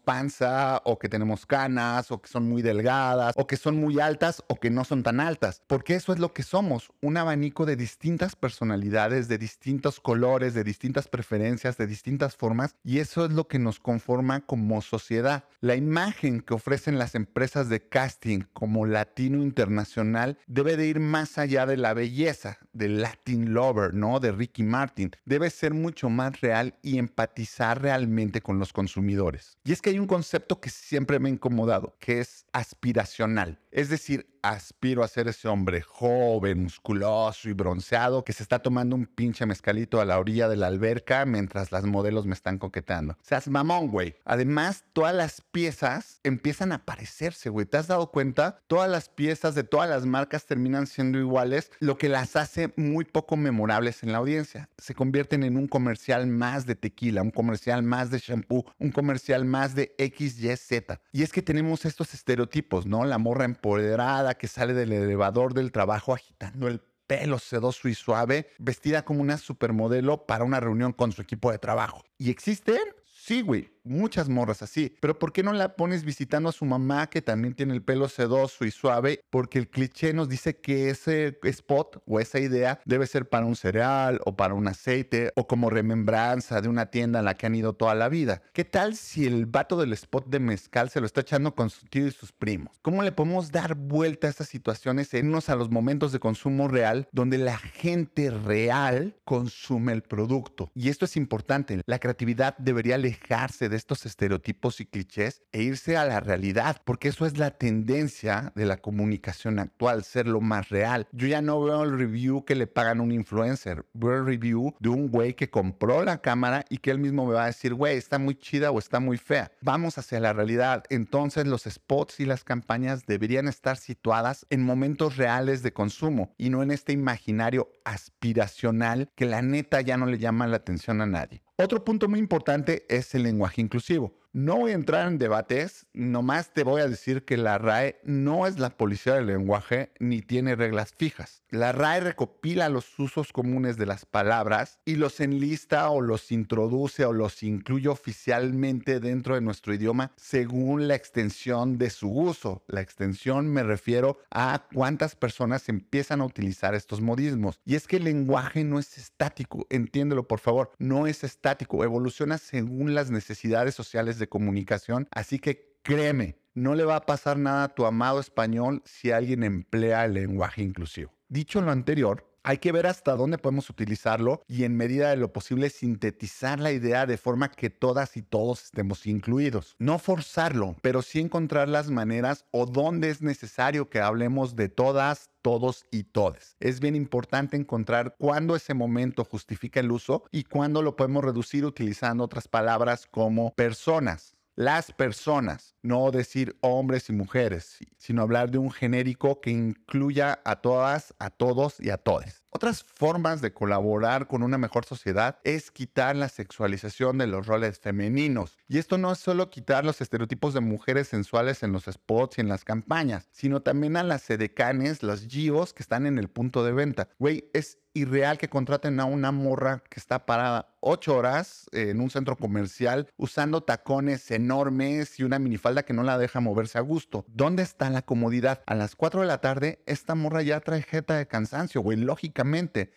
o 0.85 0.99
que 0.99 1.09
tenemos 1.09 1.47
canas 1.47 2.11
o 2.11 2.21
que 2.21 2.29
son 2.29 2.49
muy 2.49 2.63
delgadas 2.63 3.35
o 3.37 3.47
que 3.47 3.57
son 3.57 3.77
muy 3.77 4.01
altas 4.01 4.43
o 4.49 4.57
que 4.57 4.71
no 4.71 4.85
son 4.85 5.03
tan 5.03 5.21
altas, 5.21 5.63
porque 5.67 5.95
eso 5.95 6.13
es 6.13 6.19
lo 6.19 6.33
que 6.33 6.43
somos, 6.43 6.91
un 7.01 7.17
abanico 7.17 7.67
de 7.67 7.77
distintas 7.77 8.37
personalidades, 8.37 9.29
de 9.29 9.39
distintos 9.39 10.01
colores, 10.01 10.55
de 10.55 10.65
distintas 10.65 11.09
preferencias, 11.09 11.77
de 11.77 11.87
distintas 11.87 12.37
formas 12.37 12.75
y 12.85 12.99
eso 12.99 13.25
es 13.25 13.33
lo 13.33 13.49
que 13.49 13.59
nos 13.59 13.81
conforma 13.81 14.41
como 14.41 14.83
sociedad. 14.83 15.45
La 15.61 15.77
imagen 15.77 16.41
que 16.41 16.55
ofrecen 16.55 16.99
las 16.99 17.15
empresas 17.15 17.69
de 17.69 17.89
casting 17.89 18.43
como 18.53 18.87
latino 18.87 19.43
internacional 19.43 20.39
debe 20.47 20.77
de 20.77 20.87
ir 20.87 21.01
más 21.01 21.39
allá 21.39 21.67
de 21.67 21.77
la 21.77 21.95
belleza, 21.95 22.59
del 22.73 23.03
Latin 23.03 23.55
Lover, 23.55 23.95
¿no? 23.95 24.21
De 24.21 24.33
Ricky 24.33 24.63
Martin. 24.63 25.11
Debe 25.25 25.51
ser 25.51 25.75
mucho 25.75 26.09
más 26.11 26.41
real 26.41 26.75
y 26.83 26.99
empatizar 26.99 27.81
realmente 27.81 28.41
con 28.41 28.59
los 28.59 28.73
consumidores. 28.73 29.59
Y 29.65 29.73
es 29.73 29.81
que 29.81 29.91
hay 29.91 29.99
un 29.99 30.07
concepto 30.25 30.59
que 30.59 30.71
siempre 30.71 31.19
me 31.19 31.29
ha 31.29 31.33
incomodado, 31.33 31.99
que 32.01 32.19
es 32.21 32.47
aspiracional. 32.51 33.61
Es 33.71 33.91
decir, 33.91 34.34
aspiro 34.45 35.03
a 35.03 35.09
ser 35.09 35.27
ese 35.29 35.49
hombre 35.49 35.81
joven, 35.81 36.65
musculoso 36.65 37.49
y 37.49 37.53
bronceado 37.55 38.25
que 38.25 38.35
se 38.35 38.43
está 38.43 38.59
tomando 38.59 38.95
un 38.95 39.07
pinche 39.07 39.47
mezcalito 39.47 40.01
a 40.01 40.05
la 40.05 40.19
orilla 40.19 40.49
de 40.49 40.57
la 40.57 40.67
alberca 40.67 41.25
mientras 41.25 41.73
las 41.73 41.85
modelos 41.85 42.27
me 42.27 42.35
están 42.35 42.59
coquetando. 42.59 43.15
O 43.15 43.17
Seas 43.23 43.49
mamón, 43.49 43.89
güey. 43.89 44.17
Además, 44.25 44.85
todas 44.93 45.15
las 45.15 45.41
piezas 45.41 46.21
empiezan 46.25 46.73
a 46.73 46.85
parecerse, 46.85 47.49
güey. 47.49 47.65
¿Te 47.65 47.79
has 47.79 47.87
dado 47.87 48.11
cuenta? 48.11 48.61
Todas 48.67 48.91
las 48.91 49.09
piezas 49.09 49.55
de 49.55 49.65
todas 49.65 49.89
las 49.89 50.05
marcas 50.05 50.45
terminan 50.45 50.87
siendo 50.87 51.19
iguales, 51.19 51.71
lo 51.81 51.97
que 51.97 52.11
las 52.11 52.37
hace 52.37 52.73
muy 52.77 53.07
poco 53.07 53.37
memorables 53.37 54.03
en 54.03 54.13
la 54.13 54.19
audiencia. 54.19 54.69
Se 54.77 54.95
convierten 54.95 55.43
en 55.43 55.57
un 55.57 55.69
comercial 55.69 56.27
más 56.27 56.67
de 56.67 56.75
tequila, 56.75 57.23
un 57.23 57.31
comercial 57.31 57.83
más 57.83 58.11
de 58.11 58.19
shampoo, 58.19 58.67
un 58.79 58.91
comercial 58.91 59.47
más 59.47 59.75
de 59.75 59.95
XYZ. 59.99 60.99
Y 61.13 61.23
es 61.23 61.33
que 61.33 61.41
tenemos 61.41 61.87
estos 61.87 62.13
estereotipos, 62.13 62.85
¿no? 62.85 63.05
La 63.05 63.19
morra 63.19 63.47
empoderada, 63.47 64.34
que 64.35 64.49
sale 64.49 64.75
del 64.75 64.93
elevador 64.93 65.55
del 65.55 65.73
trabajo 65.73 66.15
agitando 66.15 66.69
el 66.69 66.81
pelo 67.07 67.39
sedoso 67.39 67.89
y 67.89 67.95
suave, 67.95 68.49
vestida 68.59 69.05
como 69.05 69.21
una 69.21 69.37
supermodelo 69.37 70.27
para 70.27 70.45
una 70.45 70.61
reunión 70.61 70.93
con 70.93 71.13
su 71.13 71.23
equipo 71.23 71.51
de 71.53 71.59
trabajo. 71.59 72.03
¿Y 72.19 72.31
existen? 72.31 72.81
Sí, 73.05 73.43
güey 73.43 73.74
muchas 73.85 74.29
morras 74.29 74.63
así. 74.63 74.97
Pero 75.01 75.19
¿por 75.19 75.33
qué 75.33 75.43
no 75.43 75.53
la 75.53 75.77
pones 75.77 76.05
visitando 76.05 76.49
a 76.49 76.53
su 76.53 76.65
mamá 76.65 77.09
que 77.09 77.23
también 77.23 77.55
tiene 77.55 77.75
el 77.75 77.83
pelo 77.83 78.09
sedoso 78.09 78.65
y 78.65 78.71
suave? 78.71 79.21
Porque 79.31 79.59
el 79.59 79.69
cliché 79.69 80.13
nos 80.13 80.29
dice 80.29 80.57
que 80.57 80.91
ese 80.91 81.39
spot 81.43 82.03
o 82.07 82.21
esa 82.21 82.41
idea 82.41 82.81
debe 82.85 83.07
ser 83.07 83.29
para 83.29 83.47
un 83.47 83.57
cereal 83.57 84.21
o 84.25 84.37
para 84.37 84.55
un 84.55 84.67
aceite 84.67 85.33
o 85.37 85.47
como 85.47 85.71
remembranza 85.71 86.61
de 86.61 86.69
una 86.69 86.87
tienda 86.87 87.21
en 87.21 87.27
la 87.27 87.35
que 87.35 87.47
han 87.47 87.55
ido 87.55 87.75
toda 87.75 87.95
la 87.95 88.09
vida. 88.09 88.43
¿Qué 88.53 88.65
tal 88.65 88.97
si 88.97 89.27
el 89.27 89.47
vato 89.47 89.77
del 89.77 89.93
spot 89.93 90.27
de 90.29 90.41
mezcal 90.41 90.91
se 90.91 91.01
lo 91.01 91.07
está 91.07 91.21
echando 91.21 91.55
con 91.55 91.71
su 91.71 91.87
tío 91.87 92.07
y 92.07 92.11
sus 92.11 92.33
primos? 92.33 92.79
¿Cómo 92.83 93.03
le 93.03 93.13
podemos 93.13 93.53
dar 93.53 93.75
vuelta 93.75 94.27
a 94.27 94.31
estas 94.31 94.49
situaciones 94.49 95.13
en 95.15 95.29
unos 95.29 95.49
a 95.49 95.57
los 95.57 95.71
momentos 95.71 96.13
de 96.13 96.21
consumo 96.21 96.69
real 96.69 97.09
donde 97.13 97.39
la 97.39 97.59
gente 97.59 98.31
real 98.31 99.17
consume 99.25 99.93
el 99.93 100.03
producto? 100.03 100.71
Y 100.75 100.89
esto 100.89 101.05
es 101.05 101.17
importante. 101.17 101.83
La 101.87 101.99
creatividad 101.99 102.57
debería 102.59 102.95
alejarse 102.95 103.69
de 103.69 103.74
estos 103.77 104.07
estereotipos 104.07 104.81
y 104.81 104.87
clichés 104.87 105.43
e 105.53 105.63
irse 105.63 105.97
a 105.97 106.05
la 106.05 106.21
realidad, 106.21 106.81
porque 106.85 107.09
eso 107.09 107.27
es 107.27 107.39
la 107.39 107.51
tendencia 107.51 108.53
de 108.55 108.67
la 108.67 108.79
comunicación 108.79 109.59
actual, 109.59 110.05
ser 110.05 110.27
lo 110.27 110.41
más 110.41 110.69
real. 110.69 111.07
Yo 111.13 111.27
ya 111.27 111.43
no 111.43 111.63
veo 111.63 111.83
el 111.83 111.99
review 111.99 112.45
que 112.45 112.55
le 112.55 112.67
pagan 112.67 113.01
a 113.01 113.03
un 113.03 113.13
influencer, 113.13 113.87
veo 113.93 114.19
el 114.19 114.27
review 114.27 114.75
de 114.79 114.89
un 114.89 115.09
güey 115.09 115.35
que 115.35 115.51
compró 115.51 116.05
la 116.05 116.19
cámara 116.19 116.65
y 116.69 116.79
que 116.79 116.91
él 116.91 116.99
mismo 116.99 117.27
me 117.27 117.35
va 117.35 117.45
a 117.45 117.47
decir, 117.47 117.75
güey, 117.75 117.97
está 117.97 118.19
muy 118.19 118.35
chida 118.35 118.71
o 118.71 118.79
está 118.79 119.01
muy 119.01 119.17
fea. 119.17 119.53
Vamos 119.61 119.99
hacia 119.99 120.21
la 120.21 120.33
realidad. 120.33 120.85
Entonces 120.91 121.47
los 121.47 121.65
spots 121.65 122.21
y 122.21 122.27
las 122.27 122.45
campañas 122.45 123.07
deberían 123.07 123.49
estar 123.49 123.77
situadas 123.77 124.47
en 124.51 124.63
momentos 124.63 125.17
reales 125.17 125.63
de 125.63 125.73
consumo 125.73 126.35
y 126.39 126.51
no 126.51 126.63
en 126.63 126.71
este 126.71 126.93
imaginario 126.93 127.71
aspiracional 127.85 129.11
que 129.15 129.27
la 129.27 129.43
neta 129.43 129.81
ya 129.81 129.97
no 129.97 130.07
le 130.07 130.19
llama 130.19 130.47
la 130.47 130.57
atención 130.57 131.01
a 131.01 131.07
nadie. 131.07 131.44
Otro 131.57 131.85
punto 131.85 132.09
muy 132.09 132.19
importante 132.19 132.85
es 132.89 133.15
el 133.15 133.23
lenguaje 133.23 133.61
inclusivo. 133.61 134.13
No 134.35 134.57
voy 134.57 134.73
a 134.73 134.75
entrar 134.75 135.07
en 135.07 135.19
debates, 135.19 135.87
nomás 135.93 136.53
te 136.53 136.65
voy 136.65 136.81
a 136.81 136.89
decir 136.89 137.25
que 137.25 137.37
la 137.37 137.57
RAE 137.57 138.01
no 138.03 138.49
es 138.49 138.59
la 138.59 138.71
policía 138.71 139.15
del 139.15 139.29
lenguaje 139.29 139.93
ni 140.01 140.23
tiene 140.23 140.57
reglas 140.57 140.93
fijas. 140.93 141.45
La 141.51 141.71
RAE 141.71 142.01
recopila 142.01 142.69
los 142.69 142.99
usos 142.99 143.33
comunes 143.33 143.77
de 143.77 143.87
las 143.87 144.07
palabras 144.07 144.81
y 144.85 144.97
los 144.97 145.21
enlista 145.21 145.89
o 145.91 146.01
los 146.01 146.33
introduce 146.33 147.05
o 147.05 147.13
los 147.13 147.45
incluye 147.45 147.89
oficialmente 147.89 148.99
dentro 148.99 149.37
de 149.37 149.41
nuestro 149.41 149.73
idioma 149.73 150.11
según 150.17 150.89
la 150.89 150.97
extensión 150.97 151.79
de 151.79 151.91
su 151.91 152.11
uso. 152.11 152.65
La 152.67 152.81
extensión 152.81 153.47
me 153.47 153.63
refiero 153.63 154.19
a 154.33 154.67
cuántas 154.75 155.15
personas 155.15 155.69
empiezan 155.69 156.21
a 156.21 156.25
utilizar 156.25 156.75
estos 156.75 157.01
modismos. 157.01 157.61
Y 157.65 157.77
es 157.77 157.87
que 157.87 157.99
el 157.99 158.05
lenguaje 158.05 158.65
no 158.65 158.81
es 158.81 158.99
estático, 158.99 159.69
entiéndelo 159.71 160.27
por 160.27 160.41
favor, 160.41 160.73
no 160.81 161.07
es 161.07 161.23
estático, 161.23 161.85
evoluciona 161.85 162.39
según 162.39 162.97
las 162.97 163.13
necesidades 163.13 163.77
sociales 163.77 164.19
de 164.19 164.24
comunicación, 164.29 165.09
así 165.11 165.39
que 165.39 165.77
créeme, 165.83 166.39
no 166.55 166.75
le 166.75 166.85
va 166.85 166.97
a 166.97 167.07
pasar 167.07 167.37
nada 167.37 167.65
a 167.65 167.75
tu 167.75 167.85
amado 167.85 168.21
español 168.21 168.83
si 168.85 169.11
alguien 169.11 169.43
emplea 169.43 170.05
el 170.05 170.15
lenguaje 170.15 170.63
inclusivo. 170.63 171.13
Dicho 171.29 171.61
lo 171.61 171.71
anterior, 171.71 172.34
hay 172.45 172.59
que 172.59 172.73
ver 172.73 172.87
hasta 172.87 173.17
dónde 173.17 173.39
podemos 173.39 173.71
utilizarlo 173.71 174.43
y 174.47 174.65
en 174.65 174.77
medida 174.77 175.09
de 175.11 175.17
lo 175.17 175.33
posible 175.33 175.71
sintetizar 175.71 176.61
la 176.61 176.73
idea 176.73 177.07
de 177.07 177.17
forma 177.17 177.51
que 177.51 177.71
todas 177.71 178.19
y 178.19 178.23
todos 178.23 178.65
estemos 178.65 179.07
incluidos. 179.07 179.75
No 179.79 179.99
forzarlo, 179.99 180.77
pero 180.83 181.01
sí 181.01 181.21
encontrar 181.21 181.71
las 181.71 181.91
maneras 181.91 182.45
o 182.51 182.67
dónde 182.67 183.09
es 183.09 183.23
necesario 183.23 183.89
que 183.89 184.01
hablemos 184.01 184.57
de 184.57 184.69
todas, 184.69 185.31
todos 185.41 185.87
y 185.91 186.05
todes. 186.05 186.57
Es 186.61 186.81
bien 186.81 186.97
importante 186.97 187.57
encontrar 187.57 188.15
cuándo 188.19 188.57
ese 188.57 188.75
momento 188.75 189.25
justifica 189.25 189.81
el 189.81 189.91
uso 189.91 190.25
y 190.31 190.45
cuándo 190.45 190.83
lo 190.83 190.97
podemos 190.97 191.25
reducir 191.25 191.65
utilizando 191.65 192.25
otras 192.25 192.47
palabras 192.47 193.07
como 193.11 193.55
personas 193.55 194.34
las 194.57 194.93
personas, 194.93 195.75
no 195.83 196.11
decir 196.11 196.57
hombres 196.61 197.09
y 197.09 197.13
mujeres, 197.13 197.79
sino 197.97 198.23
hablar 198.23 198.51
de 198.51 198.59
un 198.59 198.71
genérico 198.71 199.41
que 199.41 199.51
incluya 199.51 200.41
a 200.45 200.61
todas, 200.61 201.15
a 201.19 201.31
todos 201.31 201.81
y 201.81 201.91
a 201.91 201.99
todes. 201.99 202.44
Otras 202.57 202.85
formas 202.85 203.41
de 203.41 203.53
colaborar 203.53 204.29
con 204.29 204.45
una 204.45 204.59
mejor 204.59 204.85
sociedad 204.85 205.41
es 205.43 205.73
quitar 205.73 206.15
la 206.15 206.29
sexualización 206.29 207.19
de 207.19 207.27
los 207.27 207.49
roles 207.49 207.81
femeninos. 207.81 208.57
Y 208.69 208.79
esto 208.79 208.97
no 208.97 209.11
es 209.11 209.19
solo 209.19 209.51
quitar 209.51 209.85
los 209.85 210.01
estereotipos 210.01 210.55
de 210.55 210.61
mujeres 210.61 211.09
sensuales 211.09 211.65
en 211.65 211.73
los 211.73 211.87
spots 211.87 212.39
y 212.39 212.43
en 212.43 212.49
las 212.49 212.63
campañas, 212.63 213.27
sino 213.33 213.63
también 213.63 213.97
a 213.97 214.05
las 214.05 214.31
edecanes, 214.31 215.03
los 215.03 215.27
gios 215.27 215.75
que 215.75 215.83
están 215.83 216.07
en 216.07 216.17
el 216.17 216.29
punto 216.29 216.63
de 216.63 216.73
venta. 216.73 217.09
Güey, 217.19 217.51
es 217.55 217.79
irreal 217.95 218.39
que 218.39 218.49
contraten 218.49 219.01
a 219.01 219.05
una 219.05 219.33
morra 219.33 219.83
que 219.89 220.01
está 220.01 220.27
parada 220.27 220.75
ocho 220.81 221.17
horas 221.17 221.67
en 221.73 222.01
un 222.01 222.11
centro 222.11 222.37
comercial 222.37 223.09
usando 223.17 223.63
tacones 223.63 224.31
enormes 224.31 225.19
y 225.19 225.23
una 225.23 225.39
minifalda 225.39 225.85
que 225.85 225.95
no 225.95 226.03
la 226.03 226.19
deja 226.19 226.41
moverse 226.41 226.77
a 226.77 226.83
gusto. 226.83 227.25
¿Dónde 227.29 227.63
está 227.63 227.89
la 227.89 228.03
comodidad? 228.03 228.63
A 228.67 228.75
las 228.75 228.97
4 228.97 229.23
de 229.23 229.27
la 229.27 229.41
tarde, 229.41 229.83
esta 229.87 230.15
morra 230.15 230.43
ya 230.43 230.61
trae 230.61 230.83
jeta 230.83 231.17
de 231.17 231.27
cansancio, 231.27 231.81
güey. 231.81 231.97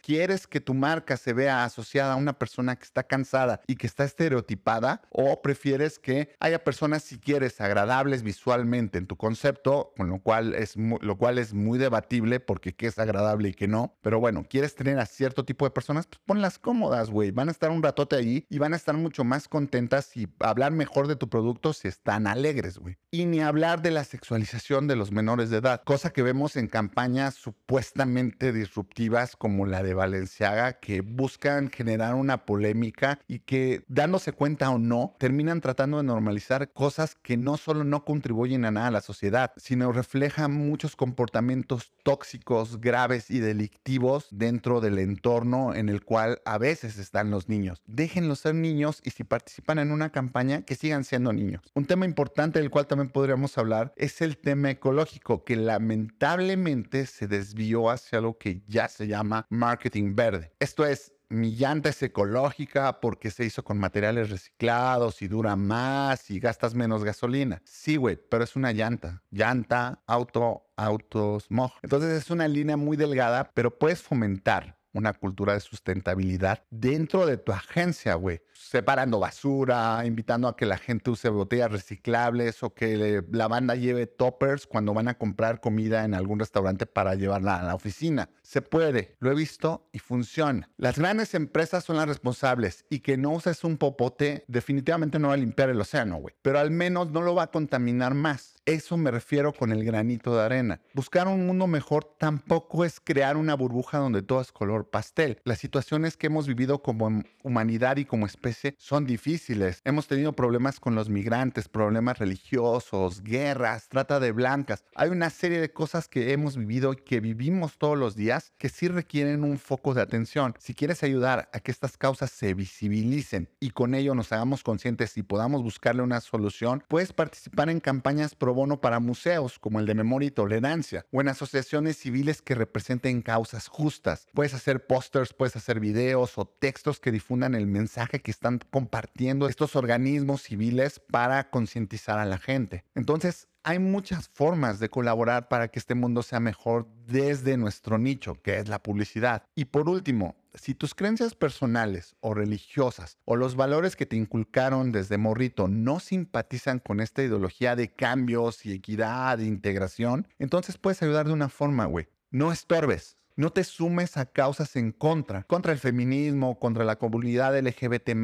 ¿Quieres 0.01 0.47
que 0.47 0.61
tu 0.61 0.73
marca 0.73 1.17
se 1.17 1.33
vea 1.33 1.63
asociada 1.63 2.13
a 2.13 2.17
una 2.17 2.33
persona 2.33 2.75
que 2.75 2.83
está 2.83 3.03
cansada 3.03 3.61
y 3.67 3.75
que 3.75 3.87
está 3.87 4.03
estereotipada? 4.03 5.01
¿O 5.09 5.41
prefieres 5.41 5.99
que 5.99 6.35
haya 6.39 6.63
personas, 6.63 7.03
si 7.03 7.19
quieres, 7.19 7.61
agradables 7.61 8.23
visualmente 8.23 8.97
en 8.97 9.07
tu 9.07 9.17
concepto, 9.17 9.93
con 9.97 10.09
lo 10.09 10.19
cual 10.19 10.53
es, 10.53 10.75
lo 10.75 11.17
cual 11.17 11.37
es 11.37 11.53
muy 11.53 11.79
debatible 11.79 12.39
porque 12.39 12.75
qué 12.75 12.87
es 12.87 12.99
agradable 12.99 13.49
y 13.49 13.53
qué 13.53 13.67
no? 13.67 13.97
Pero 14.01 14.19
bueno, 14.19 14.45
¿quieres 14.49 14.75
tener 14.75 14.99
a 14.99 15.05
cierto 15.05 15.45
tipo 15.45 15.65
de 15.65 15.71
personas? 15.71 16.07
Pues 16.07 16.21
ponlas 16.25 16.59
cómodas, 16.59 17.09
güey. 17.09 17.31
Van 17.31 17.49
a 17.49 17.51
estar 17.51 17.71
un 17.71 17.83
ratote 17.83 18.15
ahí 18.15 18.45
y 18.49 18.57
van 18.59 18.73
a 18.73 18.77
estar 18.77 18.95
mucho 18.95 19.23
más 19.23 19.47
contentas 19.47 20.15
y 20.15 20.27
hablar 20.39 20.71
mejor 20.71 21.07
de 21.07 21.15
tu 21.15 21.29
producto 21.29 21.73
si 21.73 21.87
están 21.87 22.27
alegres, 22.27 22.77
güey. 22.77 22.97
Y 23.11 23.25
ni 23.25 23.41
hablar 23.41 23.81
de 23.81 23.91
la 23.91 24.03
sexualización 24.03 24.87
de 24.87 24.95
los 24.95 25.11
menores 25.11 25.49
de 25.49 25.57
edad, 25.57 25.81
cosa 25.83 26.11
que 26.11 26.21
vemos 26.21 26.55
en 26.55 26.67
campañas 26.67 27.35
supuestamente 27.35 28.51
disruptivas 28.51 29.35
como 29.37 29.65
la 29.65 29.83
de 29.83 29.93
Valenciaga, 29.93 30.73
que 30.73 31.01
buscan 31.01 31.69
generar 31.69 32.15
una 32.15 32.45
polémica 32.45 33.19
y 33.27 33.39
que, 33.39 33.83
dándose 33.87 34.31
cuenta 34.31 34.69
o 34.69 34.79
no, 34.79 35.15
terminan 35.17 35.61
tratando 35.61 35.97
de 35.97 36.03
normalizar 36.03 36.71
cosas 36.71 37.15
que 37.15 37.37
no 37.37 37.57
solo 37.57 37.83
no 37.83 38.05
contribuyen 38.05 38.65
a 38.65 38.71
nada 38.71 38.87
a 38.87 38.91
la 38.91 39.01
sociedad, 39.01 39.51
sino 39.57 39.91
reflejan 39.91 40.53
muchos 40.53 40.95
comportamientos 40.95 41.91
tóxicos, 42.03 42.79
graves 42.79 43.29
y 43.29 43.39
delictivos 43.39 44.27
dentro 44.31 44.81
del 44.81 44.99
entorno 44.99 45.75
en 45.75 45.89
el 45.89 46.03
cual 46.03 46.41
a 46.45 46.57
veces 46.57 46.97
están 46.97 47.31
los 47.31 47.49
niños 47.49 47.57
Déjenlos 47.85 48.39
ser 48.39 48.55
niños 48.55 49.01
y 49.03 49.11
si 49.11 49.23
participan 49.23 49.79
en 49.79 49.91
una 49.91 50.11
campaña, 50.11 50.61
que 50.61 50.75
sigan 50.75 51.03
siendo 51.03 51.33
niños. 51.33 51.61
Un 51.73 51.85
tema 51.85 52.05
importante 52.05 52.59
del 52.59 52.69
cual 52.69 52.87
también 52.87 53.09
podríamos 53.09 53.57
hablar 53.57 53.93
es 53.95 54.21
el 54.21 54.37
tema 54.37 54.71
ecológico, 54.71 55.43
que 55.43 55.55
lamentablemente 55.55 57.05
se 57.05 57.27
desvió 57.27 57.89
hacia 57.89 58.21
lo 58.21 58.37
que 58.37 58.61
ya 58.67 58.87
se 58.87 59.07
llama 59.07 59.16
marketing 59.23 60.15
verde. 60.15 60.53
Esto 60.59 60.85
es, 60.85 61.13
mi 61.29 61.55
llanta 61.55 61.89
es 61.89 62.01
ecológica 62.01 62.99
porque 63.01 63.31
se 63.31 63.45
hizo 63.45 63.63
con 63.63 63.77
materiales 63.77 64.29
reciclados 64.29 65.21
y 65.21 65.27
dura 65.27 65.55
más 65.55 66.29
y 66.31 66.39
gastas 66.39 66.73
menos 66.73 67.03
gasolina. 67.03 67.61
Sí, 67.65 67.97
güey, 67.97 68.17
pero 68.17 68.43
es 68.43 68.55
una 68.55 68.71
llanta. 68.71 69.23
Llanta, 69.29 70.01
auto, 70.07 70.67
autos, 70.77 71.47
moj. 71.49 71.73
Entonces 71.81 72.23
es 72.23 72.29
una 72.29 72.47
línea 72.47 72.77
muy 72.77 72.97
delgada, 72.97 73.51
pero 73.53 73.77
puedes 73.77 74.01
fomentar 74.01 74.76
una 74.93 75.13
cultura 75.13 75.53
de 75.53 75.59
sustentabilidad 75.59 76.63
dentro 76.69 77.25
de 77.25 77.37
tu 77.37 77.51
agencia, 77.51 78.15
güey. 78.15 78.41
Separando 78.53 79.19
basura, 79.19 80.03
invitando 80.05 80.47
a 80.47 80.55
que 80.55 80.65
la 80.65 80.77
gente 80.77 81.11
use 81.11 81.29
botellas 81.29 81.71
reciclables 81.71 82.63
o 82.63 82.73
que 82.73 83.23
la 83.31 83.47
banda 83.47 83.75
lleve 83.75 84.07
toppers 84.07 84.67
cuando 84.67 84.93
van 84.93 85.07
a 85.07 85.17
comprar 85.17 85.61
comida 85.61 86.03
en 86.03 86.13
algún 86.13 86.39
restaurante 86.39 86.85
para 86.85 87.15
llevarla 87.15 87.59
a 87.59 87.63
la 87.63 87.75
oficina. 87.75 88.29
Se 88.41 88.61
puede, 88.61 89.15
lo 89.19 89.31
he 89.31 89.35
visto 89.35 89.87
y 89.91 89.99
funciona. 89.99 90.69
Las 90.77 90.97
grandes 90.97 91.33
empresas 91.33 91.83
son 91.83 91.97
las 91.97 92.07
responsables 92.07 92.85
y 92.89 92.99
que 92.99 93.17
no 93.17 93.31
uses 93.31 93.63
un 93.63 93.77
popote 93.77 94.43
definitivamente 94.47 95.19
no 95.19 95.29
va 95.29 95.35
a 95.35 95.37
limpiar 95.37 95.69
el 95.69 95.79
océano, 95.81 96.17
güey. 96.17 96.35
Pero 96.41 96.59
al 96.59 96.71
menos 96.71 97.11
no 97.11 97.21
lo 97.21 97.35
va 97.35 97.43
a 97.43 97.51
contaminar 97.51 98.13
más. 98.13 98.56
Eso 98.67 98.97
me 98.97 99.11
refiero 99.11 99.53
con 99.53 99.71
el 99.71 99.85
granito 99.85 100.35
de 100.35 100.43
arena. 100.43 100.81
Buscar 100.93 101.29
un 101.29 101.47
mundo 101.47 101.67
mejor 101.67 102.03
tampoco 102.03 102.83
es 102.83 102.99
crear 102.99 103.37
una 103.37 103.55
burbuja 103.55 103.97
donde 103.97 104.21
todo 104.21 104.41
es 104.41 104.51
color 104.51 104.89
pastel. 104.89 105.39
Las 105.45 105.59
situaciones 105.59 106.17
que 106.17 106.27
hemos 106.27 106.47
vivido 106.47 106.83
como 106.83 107.23
humanidad 107.43 107.95
y 107.95 108.03
como 108.03 108.25
especie 108.25 108.75
son 108.77 109.05
difíciles. 109.05 109.79
Hemos 109.85 110.07
tenido 110.07 110.33
problemas 110.33 110.81
con 110.81 110.95
los 110.95 111.07
migrantes, 111.07 111.69
problemas 111.69 112.19
religiosos, 112.19 113.23
guerras, 113.23 113.87
trata 113.87 114.19
de 114.19 114.33
blancas. 114.33 114.83
Hay 114.95 115.11
una 115.11 115.29
serie 115.29 115.61
de 115.61 115.71
cosas 115.71 116.09
que 116.09 116.33
hemos 116.33 116.57
vivido 116.57 116.91
y 116.91 116.97
que 116.97 117.21
vivimos 117.21 117.77
todos 117.77 117.97
los 117.97 118.17
días 118.17 118.51
que 118.57 118.67
sí 118.67 118.89
requieren 118.89 119.45
un 119.45 119.59
foco 119.59 119.93
de 119.93 120.01
atención. 120.01 120.53
Si 120.59 120.73
quieres 120.73 121.03
ayudar 121.03 121.49
a 121.53 121.61
que 121.61 121.71
estas 121.71 121.95
causas 121.95 122.31
se 122.31 122.53
visibilicen 122.53 123.47
y 123.61 123.69
con 123.69 123.95
ello 123.95 124.13
nos 124.13 124.33
hagamos 124.33 124.61
conscientes 124.61 125.15
y 125.15 125.23
podamos 125.23 125.63
buscarle 125.63 126.01
una 126.01 126.19
solución, 126.19 126.83
puedes 126.89 127.13
participar 127.13 127.69
en 127.69 127.79
campañas 127.79 128.35
pro 128.35 128.56
bono 128.57 128.81
para 128.81 128.99
museos 128.99 129.59
como 129.59 129.79
el 129.79 129.85
de 129.85 129.93
Memoria 129.93 130.27
y 130.27 130.31
Tolerancia 130.31 131.05
o 131.11 131.21
en 131.21 131.29
asociaciones 131.29 131.97
civiles 131.97 132.41
que 132.41 132.55
representen 132.55 133.21
causas 133.21 133.67
justas. 133.67 134.27
Puedes 134.33 134.55
hacer 134.55 134.87
pósters, 134.87 135.33
puedes 135.33 135.55
hacer 135.55 135.79
videos 135.79 136.37
o 136.37 136.45
textos 136.45 136.99
que 136.99 137.11
difundan 137.11 137.53
el 137.53 137.67
mensaje 137.67 138.19
que 138.19 138.31
están 138.31 138.59
compartiendo 138.71 139.47
estos 139.47 139.75
organismos 139.75 140.41
civiles 140.41 140.99
para 140.99 141.49
concientizar 141.51 142.17
a 142.17 142.25
la 142.25 142.39
gente. 142.39 142.83
Entonces, 142.95 143.47
hay 143.63 143.79
muchas 143.79 144.29
formas 144.29 144.79
de 144.79 144.89
colaborar 144.89 145.49
para 145.49 145.67
que 145.67 145.77
este 145.77 145.93
mundo 145.93 146.23
sea 146.23 146.39
mejor 146.39 146.87
desde 147.05 147.57
nuestro 147.57 147.97
nicho, 147.97 148.41
que 148.41 148.57
es 148.59 148.69
la 148.69 148.81
publicidad. 148.81 149.43
Y 149.55 149.65
por 149.65 149.89
último, 149.89 150.35
si 150.57 150.73
tus 150.75 150.93
creencias 150.93 151.35
personales 151.35 152.15
o 152.19 152.33
religiosas 152.33 153.17
o 153.25 153.35
los 153.35 153.55
valores 153.55 153.95
que 153.95 154.05
te 154.05 154.15
inculcaron 154.15 154.91
desde 154.91 155.17
morrito 155.17 155.67
no 155.67 155.99
simpatizan 155.99 156.79
con 156.79 156.99
esta 156.99 157.23
ideología 157.23 157.75
de 157.75 157.93
cambios 157.93 158.65
y 158.65 158.73
equidad 158.73 159.39
e 159.39 159.45
integración, 159.45 160.27
entonces 160.39 160.77
puedes 160.77 161.01
ayudar 161.01 161.27
de 161.27 161.33
una 161.33 161.49
forma, 161.49 161.85
güey. 161.85 162.07
No 162.29 162.51
estorbes. 162.51 163.17
No 163.37 163.51
te 163.51 163.63
sumes 163.63 164.17
a 164.17 164.25
causas 164.25 164.75
en 164.77 164.91
contra, 164.91 165.43
contra 165.43 165.71
el 165.71 165.77
feminismo, 165.77 166.57
contra 166.57 166.83
la 166.83 166.97
comunidad 166.97 167.55
LGBT 167.55 168.15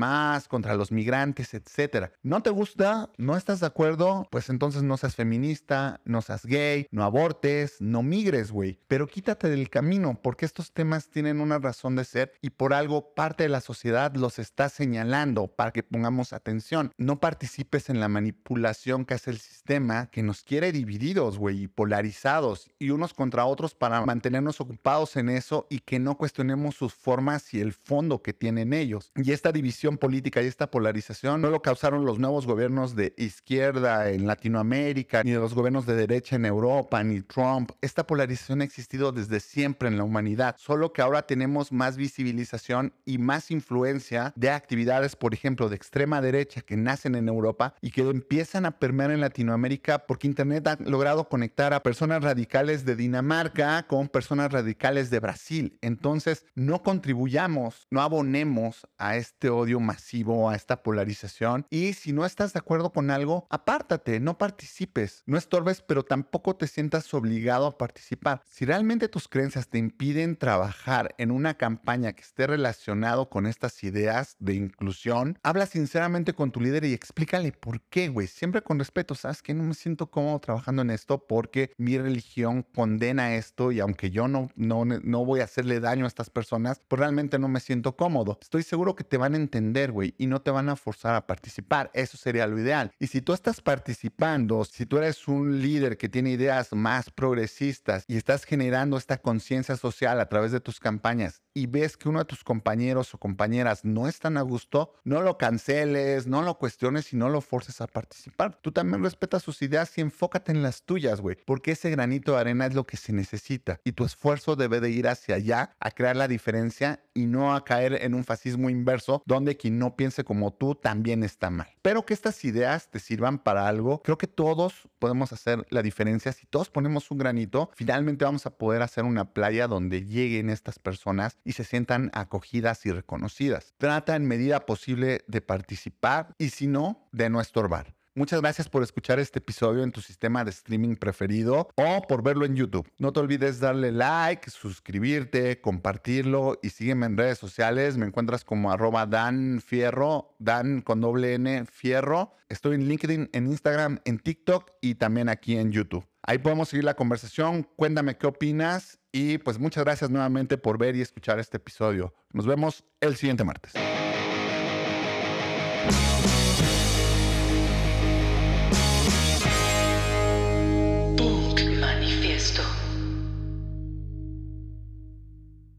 contra 0.48 0.74
los 0.74 0.92
migrantes, 0.92 1.54
etc. 1.54 2.10
¿No 2.24 2.42
te 2.42 2.50
gusta? 2.50 3.12
¿No 3.18 3.38
estás 3.38 3.60
de 3.60 3.68
acuerdo? 3.68 4.28
Pues 4.32 4.50
entonces 4.50 4.82
no 4.82 4.98
seas 4.98 5.16
feminista, 5.16 6.02
no 6.04 6.24
seas 6.24 6.48
gay, 6.48 6.88
no 6.90 7.04
abortes, 7.04 7.78
no 7.80 8.02
migres, 8.02 8.52
güey. 8.52 8.80
Pero 8.88 9.06
quítate 9.06 9.50
del 9.50 9.70
camino 9.70 10.20
porque 10.20 10.48
estos 10.48 10.72
temas 10.72 11.10
tienen 11.10 11.42
una 11.42 11.60
razón 11.60 11.96
de 11.96 12.06
ser 12.06 12.34
y 12.42 12.50
por 12.50 12.74
algo 12.74 13.14
parte 13.14 13.44
de 13.44 13.50
la 13.50 13.62
sociedad 13.62 14.16
los 14.16 14.40
está 14.40 14.68
señalando 14.68 15.48
para 15.48 15.70
que 15.70 15.84
pongamos 15.84 16.34
atención. 16.34 16.92
No 16.98 17.20
participes 17.20 17.90
en 17.92 18.00
la 18.00 18.08
manipulación 18.08 19.06
que 19.06 19.14
hace 19.14 19.30
el 19.30 19.38
sistema 19.38 20.08
que 20.08 20.24
nos 20.24 20.42
quiere 20.42 20.72
divididos, 20.72 21.38
güey, 21.38 21.64
y 21.64 21.68
polarizados 21.68 22.72
y 22.80 22.90
unos 22.90 23.14
contra 23.14 23.46
otros 23.46 23.76
para 23.76 24.04
mantenernos 24.06 24.60
ocupados 24.60 25.03
en 25.16 25.30
eso 25.30 25.68
y 25.70 25.80
que 25.80 26.00
no 26.00 26.18
cuestionemos 26.18 26.76
sus 26.76 26.94
formas 26.94 27.54
y 27.54 27.60
el 27.60 27.74
fondo 27.74 28.22
que 28.22 28.34
tienen 28.34 28.74
ellos. 28.74 29.12
Y 29.16 29.32
esta 29.32 29.52
división 29.52 29.98
política 29.98 30.42
y 30.42 30.48
esta 30.48 30.72
polarización 30.72 31.42
no 31.42 31.50
lo 31.50 31.62
causaron 31.62 32.06
los 32.06 32.20
nuevos 32.20 32.46
gobiernos 32.46 32.96
de 32.96 33.14
izquierda 33.18 34.10
en 34.10 34.28
Latinoamérica, 34.28 35.24
ni 35.24 35.34
los 35.34 35.54
gobiernos 35.54 35.86
de 35.86 35.96
derecha 35.96 36.36
en 36.36 36.46
Europa, 36.46 37.04
ni 37.04 37.22
Trump. 37.22 37.72
Esta 37.82 38.08
polarización 38.08 38.62
ha 38.62 38.64
existido 38.64 39.12
desde 39.12 39.40
siempre 39.40 39.90
en 39.90 39.98
la 39.98 40.04
humanidad, 40.04 40.56
solo 40.58 40.94
que 40.94 41.02
ahora 41.02 41.28
tenemos 41.28 41.72
más 41.72 41.98
visibilización 41.98 42.94
y 43.06 43.18
más 43.18 43.52
influencia 43.52 44.34
de 44.36 44.50
actividades, 44.50 45.16
por 45.16 45.34
ejemplo, 45.34 45.70
de 45.70 45.76
extrema 45.76 46.22
derecha 46.22 46.62
que 46.62 46.78
nacen 46.78 47.16
en 47.16 47.28
Europa 47.28 47.76
y 47.82 47.92
que 47.92 48.02
empiezan 48.02 48.66
a 48.66 48.80
permear 48.80 49.12
en 49.12 49.22
Latinoamérica 49.22 50.06
porque 50.08 50.28
Internet 50.28 50.68
ha 50.68 50.78
logrado 50.80 51.28
conectar 51.30 51.74
a 51.74 51.84
personas 51.84 52.24
radicales 52.24 52.86
de 52.86 52.96
Dinamarca 52.96 53.84
con 53.88 54.08
personas 54.08 54.52
radicales 54.52 54.93
de 54.94 55.20
Brasil. 55.20 55.78
Entonces, 55.82 56.46
no 56.56 56.84
contribuyamos, 56.84 57.88
no 57.90 58.02
abonemos 58.02 58.88
a 58.98 59.16
este 59.16 59.50
odio 59.50 59.80
masivo, 59.80 60.50
a 60.50 60.56
esta 60.56 60.84
polarización. 60.84 61.66
Y 61.70 61.94
si 61.94 62.14
no 62.14 62.26
estás 62.26 62.54
de 62.54 62.60
acuerdo 62.60 62.92
con 62.92 63.10
algo, 63.10 63.48
apártate, 63.50 64.20
no 64.20 64.38
participes, 64.38 65.24
no 65.26 65.38
estorbes, 65.38 65.82
pero 65.82 66.04
tampoco 66.04 66.56
te 66.56 66.68
sientas 66.68 67.14
obligado 67.14 67.68
a 67.68 67.78
participar. 67.78 68.42
Si 68.46 68.66
realmente 68.66 69.08
tus 69.08 69.28
creencias 69.28 69.68
te 69.68 69.78
impiden 69.78 70.36
trabajar 70.36 71.16
en 71.18 71.32
una 71.32 71.56
campaña 71.56 72.14
que 72.14 72.22
esté 72.22 72.48
relacionado 72.48 73.30
con 73.30 73.48
estas 73.48 73.84
ideas 73.84 74.36
de 74.40 74.56
inclusión, 74.56 75.40
habla 75.44 75.66
sinceramente 75.66 76.34
con 76.34 76.52
tu 76.52 76.62
líder 76.62 76.86
y 76.86 76.94
explícale 76.94 77.52
por 77.52 77.82
qué, 77.82 78.10
güey. 78.10 78.28
Siempre 78.28 78.62
con 78.62 78.80
respeto, 78.80 79.16
sabes 79.16 79.42
que 79.42 79.54
no 79.54 79.64
me 79.64 79.74
siento 79.74 80.10
cómodo 80.10 80.40
trabajando 80.40 80.82
en 80.82 80.90
esto 80.90 81.26
porque 81.28 81.72
mi 81.78 81.98
religión 81.98 82.64
condena 82.76 83.36
esto 83.36 83.72
y 83.72 83.80
aunque 83.80 84.12
yo 84.12 84.28
no, 84.28 84.50
no 84.56 84.83
no, 84.86 85.26
voy 85.26 85.42
a 85.42 85.46
hacerle 85.46 85.80
daño 85.80 86.06
a 86.06 86.08
estas 86.08 86.30
personas, 86.30 86.82
pues 86.88 87.00
realmente 87.00 87.40
no 87.40 87.48
me 87.48 87.60
siento 87.60 87.96
cómodo. 87.96 88.38
Estoy 88.42 88.64
seguro 88.64 88.96
que 88.96 89.04
te 89.04 89.18
van 89.18 89.34
a 89.34 89.38
entender, 89.38 89.92
güey, 89.92 90.16
y 90.18 90.28
no 90.28 90.42
te 90.42 90.52
van 90.52 90.70
a 90.70 90.76
forzar 90.76 91.16
a 91.16 91.28
participar. 91.28 91.92
Eso 91.94 92.18
sería 92.18 92.48
lo 92.48 92.60
ideal. 92.60 92.92
Y 93.00 93.08
si 93.08 93.22
tú 93.22 93.34
estás 93.34 93.62
participando, 93.62 94.64
si 94.66 94.86
tú 94.86 94.98
eres 94.98 95.28
un 95.28 95.62
líder 95.62 95.98
que 95.98 96.10
tiene 96.10 96.32
ideas 96.32 96.74
más 96.74 97.10
progresistas 97.10 98.06
y 98.08 98.18
estás 98.18 98.44
generando 98.46 98.98
esta 98.98 99.18
conciencia 99.18 99.76
social 99.78 100.20
a 100.20 100.30
través 100.30 100.52
de 100.52 100.60
tus 100.60 100.80
campañas 100.80 101.42
y 101.54 101.68
ves 101.68 101.98
que 101.98 102.10
uno 102.10 102.20
de 102.20 102.26
tus 102.26 102.44
compañeros 102.44 103.14
o 103.14 103.18
compañeras 103.18 103.86
no 103.86 104.08
están 104.08 104.38
a 104.38 104.42
gusto, 104.42 104.94
no 105.04 105.22
lo 105.22 105.38
canceles, 105.38 106.28
no 106.28 106.42
lo 106.42 106.58
cuestiones 106.58 107.14
y 107.14 107.16
no 107.16 107.30
lo 107.30 107.42
forces 107.42 107.82
a 107.82 107.88
participar. 107.88 108.56
Tú 108.62 108.72
también 108.72 109.04
respetas 109.04 109.44
sus 109.44 109.62
ideas 109.62 109.98
y 109.98 110.02
enfócate 110.02 110.52
en 110.52 110.64
las 110.64 110.84
tuyas, 110.84 111.22
güey, 111.22 111.38
porque 111.46 111.72
ese 111.72 111.90
granito 111.90 112.34
de 112.34 112.40
arena 112.40 112.66
es 112.66 112.74
lo 112.74 112.86
que 112.86 112.98
se 112.98 113.14
necesita 113.14 113.80
y 113.84 113.94
tu 113.94 114.06
esfuerzo 114.06 114.56
debe 114.74 114.88
de 114.88 114.94
ir 114.94 115.08
hacia 115.08 115.36
allá 115.36 115.76
a 115.80 115.92
crear 115.92 116.16
la 116.16 116.28
diferencia 116.28 117.00
y 117.14 117.26
no 117.26 117.56
a 117.56 117.64
caer 117.64 118.00
en 118.02 118.14
un 118.14 118.24
fascismo 118.24 118.70
inverso 118.70 119.22
donde 119.26 119.56
quien 119.56 119.78
no 119.78 119.96
piense 119.96 120.24
como 120.24 120.54
tú 120.54 120.76
también 120.76 121.24
está 121.24 121.50
mal. 121.50 121.68
Pero 121.82 122.06
que 122.06 122.14
estas 122.14 122.44
ideas 122.44 122.90
te 122.90 123.00
sirvan 123.00 123.40
para 123.40 123.68
algo, 123.68 124.02
creo 124.02 124.18
que 124.18 124.28
todos 124.28 124.90
podemos 125.00 125.32
hacer 125.32 125.66
la 125.70 125.82
diferencia. 125.82 126.32
Si 126.32 126.46
todos 126.48 126.70
ponemos 126.70 127.12
un 127.12 127.20
granito, 127.20 127.70
finalmente 127.76 128.26
vamos 128.26 128.46
a 128.46 128.58
poder 128.58 128.82
hacer 128.82 129.04
una 129.04 129.34
playa 129.34 129.68
donde 129.68 130.06
lleguen 130.06 130.50
estas 130.50 130.80
personas 130.80 131.38
y 131.44 131.54
se 131.54 131.64
sientan 131.64 132.10
acogidas 132.14 132.86
y 132.86 132.92
reconocidas. 132.92 133.74
Trata 133.78 134.16
en 134.16 134.26
medida 134.26 134.66
posible 134.66 135.24
de 135.28 135.42
participar 135.42 136.34
y 136.38 136.50
si 136.50 136.68
no, 136.68 137.08
de 137.12 137.30
no 137.30 137.42
estorbar. 137.42 137.94
Muchas 138.16 138.42
gracias 138.42 138.70
por 138.70 138.84
escuchar 138.84 139.18
este 139.18 139.40
episodio 139.40 139.82
en 139.82 139.92
tu 139.92 140.00
sistema 140.00 140.44
de 140.44 140.52
streaming 140.52 140.98
preferido 140.98 141.70
o 141.74 142.02
por 142.08 142.22
verlo 142.22 142.46
en 142.46 142.56
YouTube. 142.56 142.88
No 143.00 143.12
te 143.12 143.20
olvides 143.20 143.60
darle 143.60 143.92
like, 143.92 144.52
suscribirte, 144.52 145.60
compartirlo 145.62 146.60
y 146.62 146.70
sígueme 146.70 147.08
en 147.08 147.18
redes 147.18 147.40
sociales. 147.40 147.98
Me 147.98 148.06
encuentras 148.06 148.46
como 148.46 148.72
arroba 148.72 149.08
Dan 149.08 149.62
Fierro, 149.66 150.36
Dan 150.38 150.82
con 150.82 151.02
doble 151.02 151.34
N 151.34 151.66
Fierro. 151.66 152.36
Estoy 152.50 152.76
en 152.76 152.88
LinkedIn, 152.88 153.32
en 153.34 153.48
Instagram, 153.48 154.00
en 154.06 154.20
TikTok 154.20 154.70
y 154.80 154.94
también 154.94 155.28
aquí 155.28 155.58
en 155.58 155.72
YouTube. 155.72 156.06
Ahí 156.22 156.38
podemos 156.38 156.70
seguir 156.70 156.84
la 156.84 156.94
conversación. 156.94 157.68
Cuéntame 157.76 158.16
qué 158.20 158.28
opinas 158.28 159.00
y 159.12 159.40
pues 159.40 159.58
muchas 159.58 159.86
gracias 159.86 160.12
nuevamente 160.12 160.60
por 160.60 160.78
ver 160.78 160.96
y 160.96 161.02
escuchar 161.02 161.40
este 161.40 161.58
episodio. 161.58 162.14
Nos 162.32 162.46
vemos 162.46 162.84
el 163.02 163.16
siguiente 163.16 163.44
martes. 163.44 163.74